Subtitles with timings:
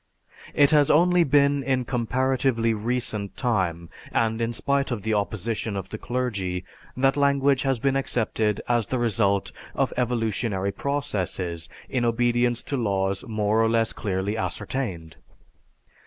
[0.55, 5.89] It has only been in comparatively recent time, and in spite of the opposition of
[5.89, 6.65] the clergy,
[6.97, 13.23] that language has been accepted as the result of evolutionary processes in obedience to laws
[13.27, 15.17] more or less clearly ascertained.